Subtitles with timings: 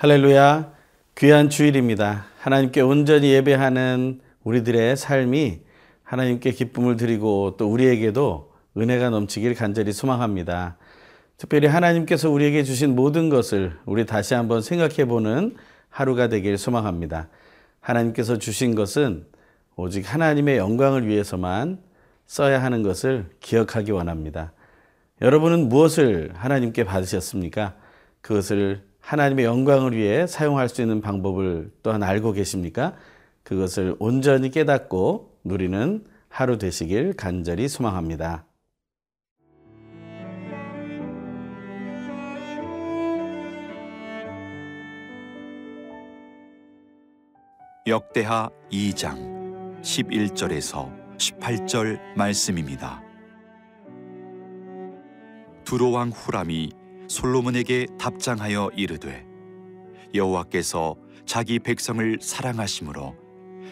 [0.00, 0.74] 할렐루야.
[1.16, 2.26] 귀한 주일입니다.
[2.38, 5.58] 하나님께 온전히 예배하는 우리들의 삶이
[6.04, 10.76] 하나님께 기쁨을 드리고 또 우리에게도 은혜가 넘치길 간절히 소망합니다.
[11.36, 15.56] 특별히 하나님께서 우리에게 주신 모든 것을 우리 다시 한번 생각해 보는
[15.90, 17.28] 하루가 되길 소망합니다.
[17.80, 19.26] 하나님께서 주신 것은
[19.74, 21.80] 오직 하나님의 영광을 위해서만
[22.24, 24.52] 써야 하는 것을 기억하기 원합니다.
[25.22, 27.74] 여러분은 무엇을 하나님께 받으셨습니까?
[28.20, 32.94] 그것을 하나님의 영광을 위해 사용할 수 있는 방법을 또한 알고 계십니까?
[33.42, 38.44] 그것을 온전히 깨닫고 누리는 하루 되시길 간절히 소망합니다.
[47.86, 53.02] 역대하 2장 11절에서 18절 말씀입니다.
[55.64, 56.72] 두로왕 후람이
[57.08, 59.26] 솔로몬에게 답장하여 이르되
[60.14, 63.16] 여호와께서 자기 백성을 사랑하심으로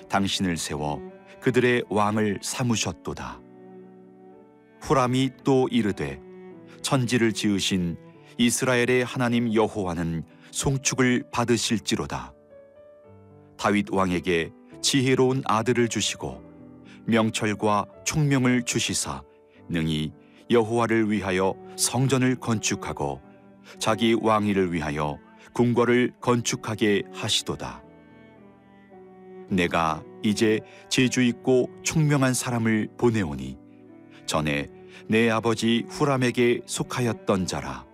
[0.09, 1.01] 당신을 세워
[1.41, 3.41] 그들의 왕을 삼으셨도다.
[4.81, 6.20] 후람이 또 이르되
[6.83, 7.97] 천지를 지으신
[8.39, 12.33] 이스라엘의 하나님 여호와는 송축을 받으실지로다.
[13.56, 14.50] 다윗 왕에게
[14.83, 16.43] 지혜로운 아들을 주시고
[17.06, 19.23] 명철과 총명을 주시사
[19.69, 20.12] 능히
[20.50, 23.21] 여호와를 위하여 성전을 건축하고
[23.78, 25.19] 자기 왕위를 위하여
[25.53, 27.83] 궁궐을 건축하게 하시도다.
[29.48, 33.59] 내가 이제 재주 있고 총명한 사람을 보내오니
[34.27, 34.69] 전에
[35.09, 37.87] 내 아버지 후람에게 속하였던 자라.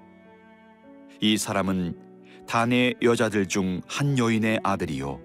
[1.20, 1.98] 이 사람은
[2.46, 5.20] 단의 여자들 중 한 여인의 아들이요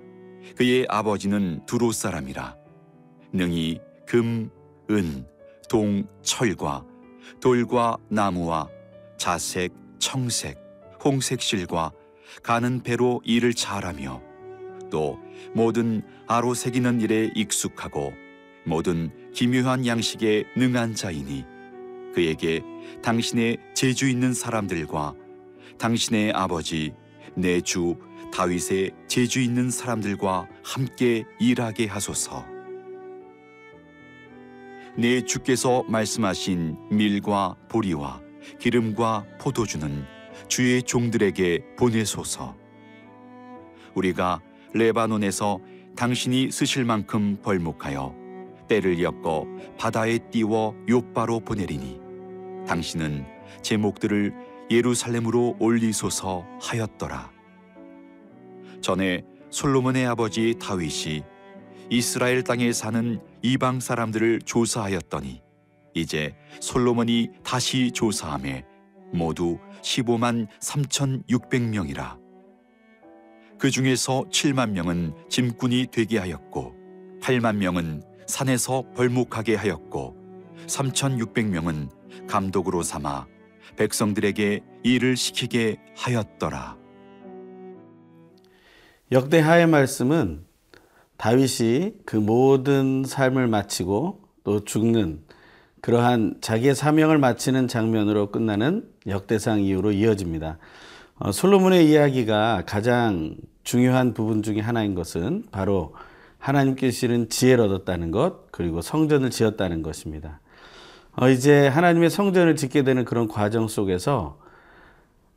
[0.55, 2.55] 그의 아버지는 두로 사람이라.
[3.33, 4.49] 능히 금,
[4.89, 5.25] 은,
[5.69, 6.85] 동, 철과
[7.41, 8.69] 돌과 나무와
[9.17, 10.57] 자색, 청색,
[11.03, 11.91] 홍색 실과
[12.43, 14.21] 가는 배로 일을 잘하며
[14.91, 15.19] 또
[15.53, 18.13] 모든 아로 새기는 일에 익숙하고
[18.65, 21.45] 모든 기묘한 양식에 능한 자이니
[22.13, 22.61] 그에게
[23.01, 25.13] 당신의 재주 있는 사람들과
[25.77, 26.93] 당신의 아버지
[27.35, 27.95] 내 주
[28.33, 32.45] 다윗의 재주 있는 사람들과 함께 일하게 하소서.
[34.97, 38.21] 내 주께서 말씀하신 밀과 보리와
[38.59, 40.05] 기름과 포도주는
[40.47, 42.55] 주의 종들에게 보내소서.
[43.95, 44.41] 우리가
[44.73, 45.59] 레바논에서
[45.95, 48.15] 당신이 쓰실 만큼 벌목하여
[48.67, 49.45] 때를 엮어
[49.77, 51.99] 바다에 띄워 요바로 보내리니
[52.67, 53.25] 당신은
[53.61, 54.33] 제목들을
[54.69, 57.31] 예루살렘으로 올리소서 하였더라.
[58.81, 61.23] 전에 솔로몬의 아버지 다윗이
[61.89, 65.41] 이스라엘 땅에 사는 이방 사람들을 조사하였더니
[65.99, 68.65] 이제 솔로몬이 다시 조사함에
[69.13, 72.19] 모두 15만 3,600명이라.
[73.57, 76.75] 그 중에서 7만 명은 짐꾼이 되게 하였고
[77.21, 80.15] 8만 명은 산에서 벌목하게 하였고
[80.67, 81.89] 3,600명은
[82.27, 83.25] 감독으로 삼아
[83.77, 86.77] 백성들에게 일을 시키게 하였더라.
[89.11, 90.45] 역대하의 말씀은
[91.17, 95.23] 다윗이 그 모든 삶을 마치고 또 죽는
[95.81, 100.57] 그러한 자기의 사명을 마치는 장면으로 끝나는 역대상 이후로 이어집니다.
[101.19, 105.95] 어, 솔로몬의 이야기가 가장 중요한 부분 중에 하나인 것은 바로
[106.39, 110.39] 하나님께 실은 지혜를 얻었다는 것, 그리고 성전을 지었다는 것입니다.
[111.15, 114.39] 어, 이제 하나님의 성전을 짓게 되는 그런 과정 속에서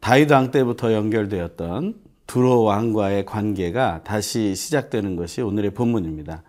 [0.00, 1.94] 다윗 왕 때부터 연결되었던
[2.26, 6.42] 두로 왕과의 관계가 다시 시작되는 것이 오늘의 본문입니다.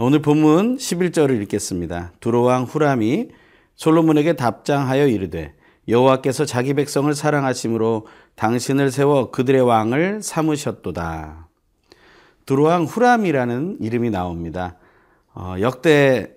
[0.00, 2.12] 오늘 본문 11절을 읽겠습니다.
[2.20, 3.30] 두로 왕 후람이
[3.74, 5.54] 솔로몬에게 답장하여 이르되
[5.88, 8.06] 여호와께서 자기 백성을 사랑하심으로
[8.36, 11.48] 당신을 세워 그들의 왕을 삼으셨도다.
[12.46, 14.76] 두로 왕 후람이라는 이름이 나옵니다.
[15.34, 16.32] 어, 역대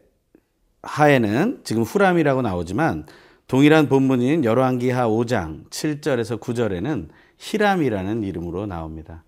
[0.81, 3.05] 하에는 지금 후람이라고 나오지만
[3.45, 9.23] 동일한 본문인 열왕기하 5장 7절에서 9절에는 히람이라는 이름으로 나옵니다.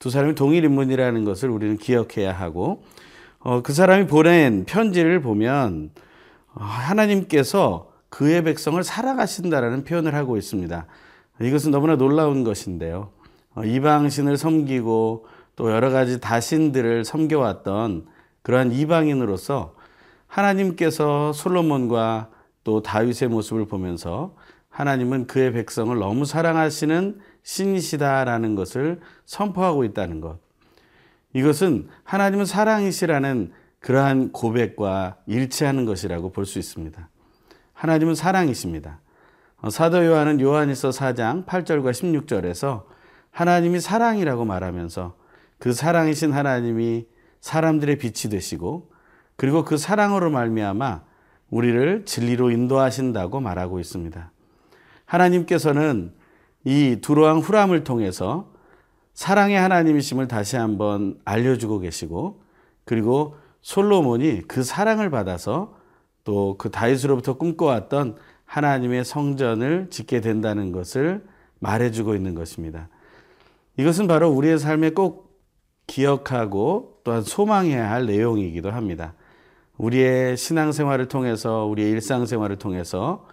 [0.00, 2.82] 두 사람이 동일 인물이라는 것을 우리는 기억해야 하고
[3.40, 5.90] 어, 그 사람이 보낸 편지를 보면
[6.54, 10.86] 어, 하나님께서 그의 백성을 살아가신다라는 표현을 하고 있습니다.
[11.40, 13.10] 이것은 너무나 놀라운 것인데요.
[13.54, 15.26] 어, 이방신을 섬기고
[15.56, 18.06] 또 여러 가지 다신들을 섬겨왔던
[18.42, 19.74] 그러한 이방인으로서
[20.26, 22.30] 하나님께서 솔로몬과
[22.64, 24.34] 또 다윗의 모습을 보면서
[24.68, 30.38] 하나님은 그의 백성을 너무 사랑하시는 신이시다라는 것을 선포하고 있다는 것.
[31.32, 37.08] 이것은 하나님은 사랑이시라는 그러한 고백과 일치하는 것이라고 볼 수 있습니다.
[37.74, 39.00] 하나님은 사랑이십니다.
[39.70, 42.84] 사도 요한은 요한일서 4장 8절과 16절에서
[43.30, 45.16] 하나님이 사랑이라고 말하면서
[45.58, 47.06] 그 사랑이신 하나님이
[47.40, 48.90] 사람들의 빛이 되시고
[49.36, 51.02] 그리고 그 사랑으로 말미암아
[51.50, 54.32] 우리를 진리로 인도하신다고 말하고 있습니다.
[55.04, 56.12] 하나님께서는
[56.64, 58.52] 이 두로왕 후람을 통해서
[59.18, 62.40] 사랑의 하나님이심을 다시 한번 알려주고 계시고
[62.84, 65.74] 그리고 솔로몬이 그 사랑을 받아서
[66.22, 71.26] 또 그 다윗으로부터 꿈꿔왔던 하나님의 성전을 짓게 된다는 것을
[71.58, 72.88] 말해주고 있는 것입니다.
[73.76, 75.36] 이것은 바로 우리의 삶에 꼭
[75.88, 79.14] 기억하고 또한 소망해야 할 내용이기도 합니다.
[79.78, 83.26] 우리의 신앙생활을 통해서 우리의 일상생활을 통해서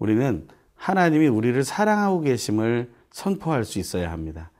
[0.00, 4.50] 우리는 하나님이 우리를 사랑하고 계심을 선포할 수 있어야 합니다.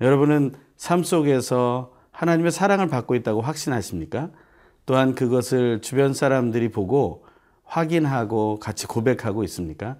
[0.00, 4.30] 여러분은 삶 속에서 하나님의 사랑을 받고 있다고 확신하십니까?
[4.84, 7.24] 또한 그것을 주변 사람들이 보고
[7.64, 9.96] 확인하고 같이 고백하고 있습니까?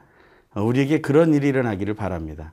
[0.54, 2.52] 우리에게 그런 일이 일어나기를 바랍니다.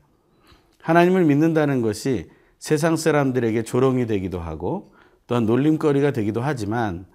[0.81, 2.29] 하나님을 믿는다는 것이
[2.59, 4.93] 세상 사람들에게 조롱이 되기도 하고
[5.27, 7.05] 또한 놀림거리가 되기도 하지만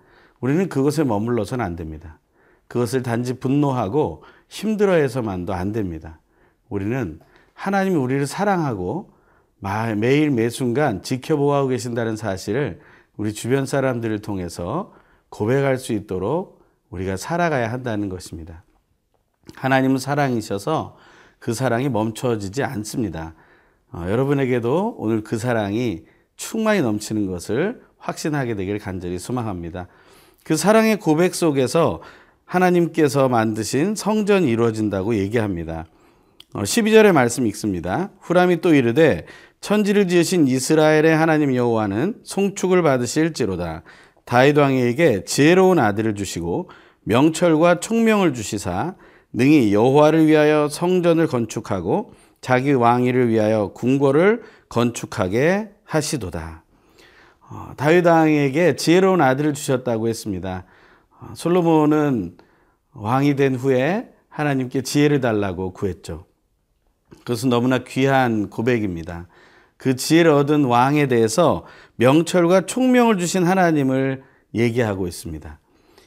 [0.41, 2.19] 우리는 그것에 머물러서는 안 됩니다.
[2.69, 6.21] 그것을 단지 분노하고 힘들어해서만도 안 됩니다.
[6.69, 7.19] 우리는
[7.55, 9.11] 하나님이 우리를 사랑하고
[9.97, 12.81] 매일 매순간 지켜보고 계신다는 사실을
[13.17, 14.93] 우리 주변 사람들을 통해서
[15.31, 16.61] 고백할 수 있도록
[16.91, 18.65] 우리가 살아가야 한다는 것입니다.
[19.55, 20.97] 하나님은 사랑이셔서
[21.39, 23.35] 그 사랑이 멈춰지지 않습니다.
[23.93, 26.05] 어, 여러분에게도 오늘 그 사랑이
[26.37, 29.89] 충만히 넘치는 것을 확신하게 되길 간절히 소망합니다.
[30.45, 32.01] 그 사랑의 고백 속에서
[32.45, 35.87] 하나님께서 만드신 성전이 이루어진다고 얘기합니다.
[36.55, 38.11] 12절의 어, 말씀 읽습니다.
[38.21, 39.27] 후람이 또 이르되
[39.61, 43.83] 천지를 지으신 이스라엘의 하나님 여호와는 송축을 받으실지로다.
[44.25, 46.71] 다윗 왕에게 지혜로운 아들을 주시고
[47.03, 48.95] 명철과 총명을 주시사
[49.33, 56.65] 능히 여호와를 위하여 성전을 건축하고 자기 왕위를 위하여 궁궐을 건축하게 하시도다.
[57.51, 60.65] 어, 다윗 왕에게 지혜로운 아들을 주셨다고 했습니다.
[61.21, 62.39] 어, 솔로몬은
[62.95, 66.28] 왕이 된 후에 하나님께 지혜를 달라고 구했죠.
[67.21, 69.27] 그것은 너무나 귀한 고백입니다.
[69.77, 71.65] 그 지혜를 얻은 왕에 대해서
[71.97, 74.23] 명철과 총명을 주신 하나님을
[74.55, 75.59] 얘기하고 있습니다.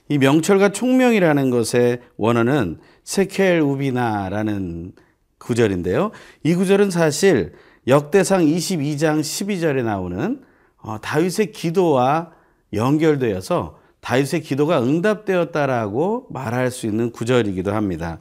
[0.10, 4.92] 이 명철과 총명이라는 것의 원어는 세켈 우비나라는
[5.38, 6.12] 구절인데요.
[6.44, 7.54] 이 구절은 사실
[7.88, 10.42] 역대상 22장 12절에 나오는
[10.78, 12.32] 어, 다윗의 기도와
[12.74, 18.20] 연결되어서 다윗의 기도가 응답되었다라고 말할 수 있는 구절이기도 합니다.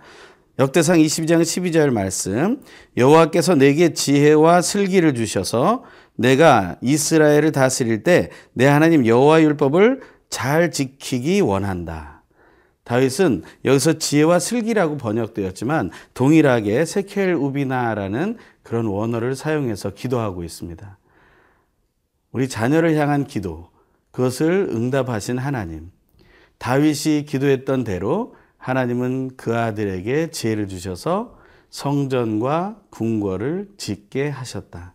[0.60, 2.60] 역대상 22장 12절 말씀
[2.98, 5.84] 여호와께서 내게 지혜와 슬기를 주셔서
[6.16, 12.24] 내가 이스라엘을 다스릴 때 내 하나님 여호와 율법을 잘 지키기 원한다.
[12.84, 20.98] 다윗은 여기서 지혜와 슬기라고 번역되었지만 동일하게 세켈 우비나라는 그런 원어를 사용해서 기도하고 있습니다.
[22.32, 23.70] 우리 자녀를 향한 기도,
[24.10, 25.90] 그것을 응답하신 하나님.
[26.58, 28.34] 다윗이 기도했던 대로
[28.70, 31.36] 하나님은 그 아들에게 지혜를 주셔서
[31.70, 34.94] 성전과 궁궐을 짓게 하셨다.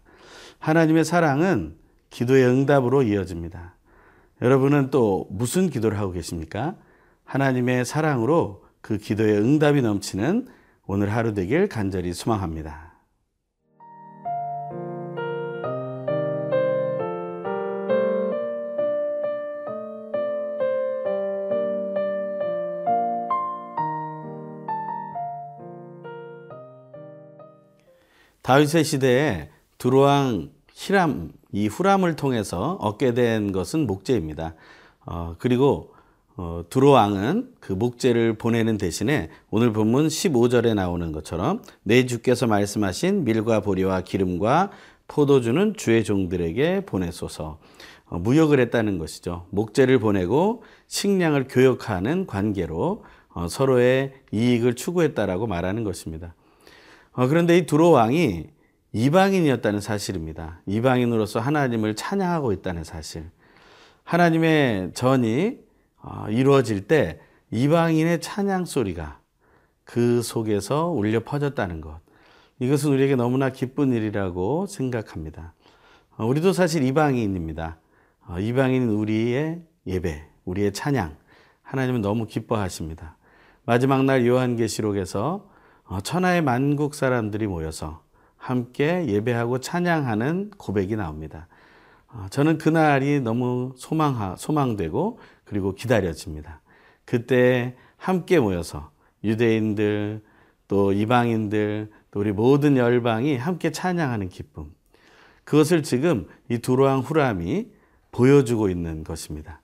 [0.59, 1.75] 하나님의 사랑은
[2.09, 3.75] 기도의 응답으로 이어집니다.
[4.41, 6.75] 여러분은 또 무슨 기도를 하고 계십니까?
[7.25, 10.47] 하나님의 사랑으로 그 기도의 응답이 넘치는
[10.87, 12.84] 오늘 하루 되길 간절히 소망합니다.
[28.45, 29.49] 다윗의 시대에
[29.79, 34.53] 두로왕 히람 이 후람을 통해서 얻게 된 것은 목재입니다.
[35.03, 35.95] 어, 그리고
[36.37, 43.61] 어, 두로왕은 그 목재를 보내는 대신에 오늘 본문 15절에 나오는 것처럼 내 주께서 말씀하신 밀과
[43.61, 44.69] 보리와 기름과
[45.07, 47.57] 포도주는 주의 종들에게 보내소서
[48.05, 49.47] 어, 무역을 했다는 것이죠.
[49.49, 56.35] 목재를 보내고 식량을 교역하는 관계로 어, 서로의 이익을 추구했다라고 말하는 것입니다.
[57.15, 58.47] 어, 그런데 이 두로 왕이
[58.91, 60.61] 이방인이었다는 사실입니다.
[60.65, 63.29] 이방인으로서 하나님을 찬양하고 있다는 사실.
[64.03, 65.59] 하나님의 전이
[66.01, 67.19] 어, 이루어질 때
[67.51, 69.19] 이방인의 찬양 소리가
[69.85, 71.99] 그 속에서 울려 퍼졌다는 것.
[72.59, 75.53] 이것은 우리에게 너무나 기쁜 일이라고 생각합니다.
[76.17, 77.79] 어, 우리도 사실 이방인입니다.
[78.39, 81.15] 이방인 우리의 예배, 우리의 찬양,
[81.61, 83.17] 하나님은 너무 기뻐하십니다.
[83.65, 85.54] 마지막 날 요한계시록에서 어,
[86.01, 88.03] 천하의 만국 사람들이 모여서
[88.37, 91.47] 함께 예배하고 찬양하는 고백이 나옵니다.
[92.07, 96.61] 어, 저는 그날이 너무 소망하, 소망되고 그리고 기다려집니다.
[97.05, 98.91] 그때 함께 모여서
[99.23, 100.21] 유대인들
[100.67, 104.71] 또 이방인들 또 우리 모든 열방이 함께 찬양하는 기쁨.
[105.43, 107.67] 그것을 지금 이 두로왕 후람이
[108.11, 109.61] 보여주고 있는 것입니다.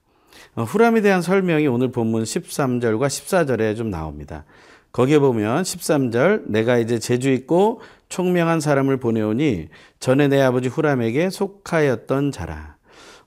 [0.54, 4.44] 어, 후람에 대한 설명이 오늘 본문 13절과 14절에 좀 나옵니다.
[4.92, 9.68] 거기에 보면 13절 내가 이제 재주 있고 총명한 사람을 보내오니
[10.00, 12.76] 전에 내 아버지 후람에게 속하였던 자라.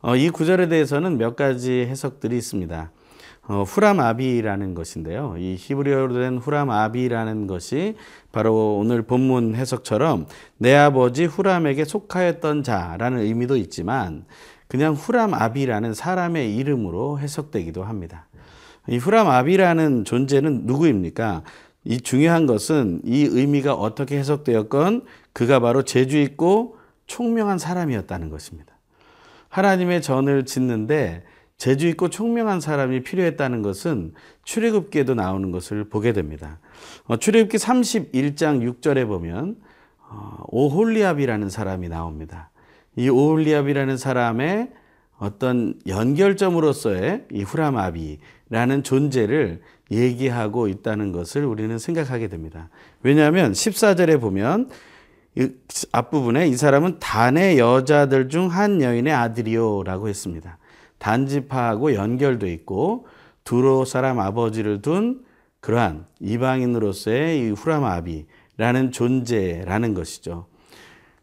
[0.02, 2.92] 어, 이 구절에 대해서는 몇 가지 해석들이 있습니다.
[3.48, 5.36] 어, 후람 아비라는 것인데요.
[5.38, 7.96] 이 히브리어로 된 후람 아비라는 것이
[8.32, 14.26] 바로 오늘 본문 해석처럼 내 아버지 후람에게 속하였던 자라는 의미도 있지만
[14.68, 18.28] 그냥 후람 아비라는 사람의 이름으로 해석되기도 합니다.
[18.88, 21.44] 이 후람 아비라는 존재는 누구입니까?
[21.84, 26.78] 이 중요한 것은 이 의미가 어떻게 해석되었건 그가 바로 재주 있고
[27.08, 28.74] 총명한 사람이었다는 것입니다.
[29.50, 31.24] 하나님의 전을 짓는데
[31.58, 34.14] 재주 있고 총명한 사람이 필요했다는 것은
[34.44, 36.60] 출애굽기에도 나오는 것을 보게 됩니다.
[37.06, 39.56] 어, 출애굽기 31장 6절에 보면
[40.10, 42.50] 어, 오홀리압이라는 사람이 나옵니다.
[42.98, 44.72] 이 오홀리압이라는 사람의
[45.26, 52.70] 어떤 연결점으로서의 이 후라마비라는 존재를 얘기하고 있다는 것을 우리는 생각하게 됩니다.
[53.02, 54.70] 왜냐하면 14절에 보면
[55.92, 60.58] 앞부분에 이 사람은 단의 여자들 중 한 여인의 아들이요라고 했습니다.
[61.00, 63.08] 단지파하고 연결돼 있고
[63.44, 65.24] 두로 사람 아버지를 둔
[65.60, 70.46] 그러한 이방인으로서의 이 후라마비라는 존재라는 것이죠.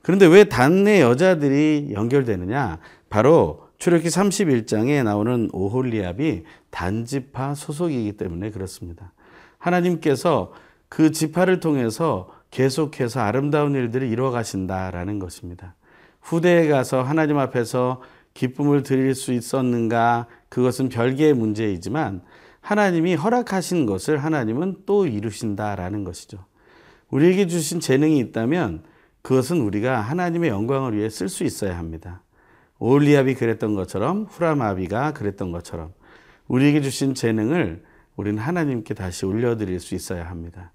[0.02, 2.78] 그런데 왜 단의 여자들이 연결되느냐?
[3.08, 9.12] 바로 출애굽기 31장에 나오는 오홀리압이 단지파 소속이기 때문에 그렇습니다.
[9.58, 10.52] 하나님께서
[10.88, 15.74] 그 지파를 통해서 계속해서 아름다운 일들을 이루어 가신다라는 것입니다.
[16.20, 18.02] 후대에 가서 하나님 앞에서
[18.34, 20.28] 기쁨을 드릴 수 있었는가?
[20.48, 22.22] 그것은 별개의 문제이지만
[22.60, 26.44] 하나님이 허락하신 것을 하나님은 또 이루신다라는 것이죠.
[27.10, 28.84] 우리에게 주신 재능이 있다면
[29.22, 32.22] 그것은 우리가 하나님의 영광을 위해 쓸 수 있어야 합니다.
[32.82, 35.92] 올리압이 그랬던 것처럼 후라마비가 그랬던 것처럼
[36.48, 37.82] 우리에게 주신 재능을
[38.16, 40.72] 우리는 하나님께 다시 올려드릴 수 있어야 합니다.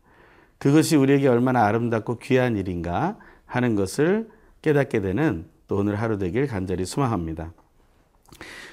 [0.58, 4.30] 그것이 우리에게 얼마나 아름답고 귀한 일인가 하는 것을
[4.62, 7.52] 깨닫게 되는 또 오늘 하루 되길 간절히 소망합니다.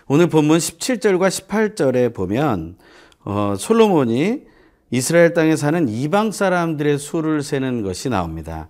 [0.06, 2.76] 오늘 본문 17절과 18절에 보면
[3.24, 4.42] 어, 솔로몬이
[4.90, 8.68] 이스라엘 땅에 사는 이방 사람들의 수를 세는 것이 나옵니다.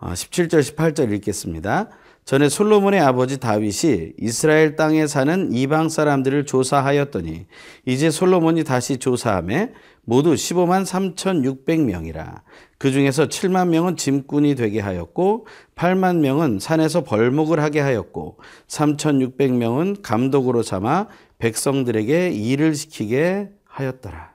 [0.00, 1.90] 17절, 어, 18절 읽겠습니다.
[2.24, 7.46] 전에 솔로몬의 아버지 다윗이 이스라엘 땅에 사는 이방 사람들을 조사하였더니
[7.84, 9.72] 이제 솔로몬이 다시 조사함에
[10.04, 12.40] 모두 15만 3,600명이라.
[12.78, 18.38] 그 중에서 7만 명은 짐꾼이 되게 하였고 8만 명은 산에서 벌목을 하게 하였고
[18.68, 24.32] 3,600명은 감독으로 삼아 백성들에게 일을 시키게 하였더라.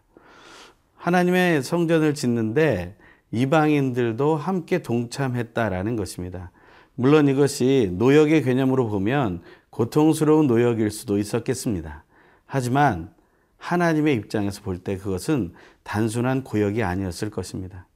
[0.96, 2.98] 하나님의 성전을 짓는데
[3.32, 6.52] 이방인들도 함께 동참했다라는 것입니다.
[7.00, 12.04] 물론 이것이 노역의 개념으로 보면 고통스러운 노역일 수도 있었겠습니다.
[12.46, 13.14] 하지만
[13.56, 15.54] 하나님의 입장에서 볼 때 그것은
[15.84, 17.88] 단순한 고역이 아니었을 것입니다.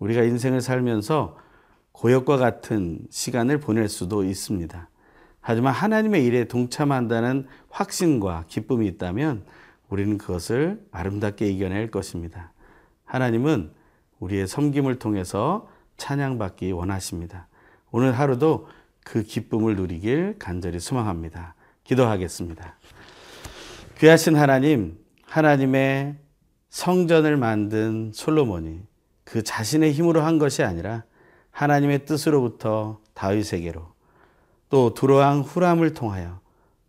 [0.00, 1.36] 우리가 인생을 살면서
[1.92, 4.88] 고역과 같은 시간을 보낼 수도 있습니다.
[5.40, 9.44] 하지만 하나님의 일에 동참한다는 확신과 기쁨이 있다면
[9.88, 12.52] 우리는 그것을 아름답게 이겨낼 것입니다.
[13.04, 13.70] 하나님은
[14.18, 17.47] 우리의 섬김을 통해서 찬양받기 원하십니다.
[17.90, 18.68] 오늘 하루도
[19.04, 21.54] 그 기쁨을 누리길 간절히 소망합니다.
[21.84, 22.78] 기도하겠습니다.
[23.98, 26.16] 귀하신 하나님, 하나님의
[26.68, 28.80] 성전을 만든 솔로몬이
[29.24, 31.04] 그 자신의 힘으로 한 것이 아니라
[31.50, 33.86] 하나님의 뜻으로부터 다윗에게로
[34.68, 36.40] 또 두로왕 후람을 통하여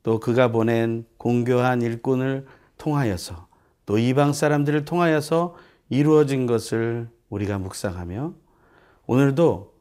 [0.03, 2.45] 또 그가 보낸 공교한 일꾼을
[2.77, 3.47] 통하여서
[3.85, 5.55] 또 이방 사람들을 통하여서
[5.89, 8.33] 이루어진 것을 우리가 묵상하며
[9.07, 9.73] 오늘도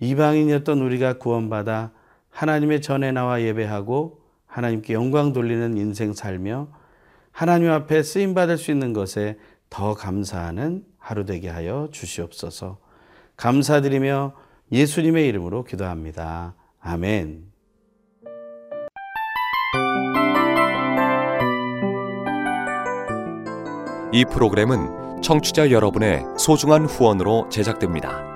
[0.00, 1.92] 이방인이었던 우리가 구원받아
[2.30, 6.68] 하나님의 전에 나와 예배하고 하나님께 영광 돌리는 인생 살며
[7.32, 9.38] 하나님 앞에 쓰임 받을 수 있는 것에
[9.68, 12.78] 더 감사하는 하루 되게 하여 주시옵소서.
[13.36, 14.34] 감사드리며
[14.72, 16.54] 예수님의 이름으로 기도합니다.
[16.80, 17.44] 아멘.
[24.12, 28.35] 이 프로그램은 청취자 여러분의 소중한 후원으로 제작됩니다.